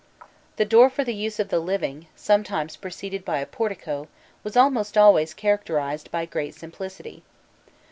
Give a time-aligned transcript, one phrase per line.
[0.55, 4.07] The door for the use of the living, sometimes preceded by a portico,
[4.43, 7.21] was almost always characterized by great simplicity.